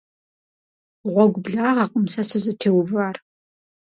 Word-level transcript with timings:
Гъуэгу 1.11 1.43
благъэкъым 1.45 2.05
сэ 2.13 2.21
сызытеувар. 2.29 3.15